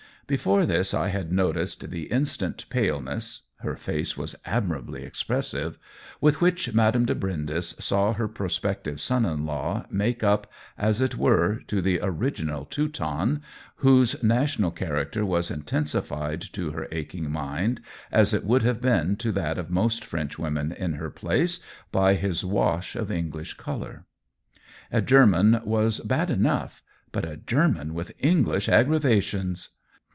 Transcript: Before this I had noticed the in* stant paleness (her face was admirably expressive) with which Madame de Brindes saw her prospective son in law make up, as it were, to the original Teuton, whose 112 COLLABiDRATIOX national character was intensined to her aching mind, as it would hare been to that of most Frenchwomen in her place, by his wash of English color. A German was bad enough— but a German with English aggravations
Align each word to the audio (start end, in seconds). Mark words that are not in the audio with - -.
Before 0.27 0.65
this 0.65 0.93
I 0.93 1.09
had 1.09 1.29
noticed 1.33 1.89
the 1.89 2.09
in* 2.09 2.23
stant 2.23 2.65
paleness 2.69 3.41
(her 3.57 3.75
face 3.75 4.15
was 4.15 4.33
admirably 4.45 5.03
expressive) 5.03 5.77
with 6.21 6.39
which 6.39 6.73
Madame 6.73 7.03
de 7.03 7.13
Brindes 7.13 7.75
saw 7.83 8.13
her 8.13 8.29
prospective 8.29 9.01
son 9.01 9.25
in 9.25 9.45
law 9.45 9.85
make 9.91 10.23
up, 10.23 10.49
as 10.77 11.01
it 11.01 11.17
were, 11.17 11.59
to 11.67 11.81
the 11.81 11.99
original 12.01 12.63
Teuton, 12.63 13.41
whose 13.83 14.13
112 14.21 14.21
COLLABiDRATIOX 14.21 14.41
national 14.41 14.71
character 14.71 15.25
was 15.25 15.51
intensined 15.51 16.53
to 16.53 16.71
her 16.71 16.87
aching 16.93 17.29
mind, 17.29 17.81
as 18.09 18.33
it 18.33 18.45
would 18.45 18.63
hare 18.63 18.73
been 18.75 19.17
to 19.17 19.33
that 19.33 19.57
of 19.57 19.69
most 19.69 20.05
Frenchwomen 20.05 20.71
in 20.71 20.93
her 20.93 21.09
place, 21.11 21.59
by 21.91 22.13
his 22.13 22.45
wash 22.45 22.95
of 22.95 23.11
English 23.11 23.55
color. 23.55 24.05
A 24.93 25.01
German 25.01 25.59
was 25.65 25.99
bad 25.99 26.29
enough— 26.29 26.81
but 27.11 27.25
a 27.25 27.35
German 27.35 27.93
with 27.93 28.13
English 28.19 28.69
aggravations 28.69 29.71